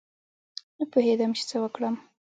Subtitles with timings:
[0.77, 1.95] نه پوهېدم چې څه وکړم.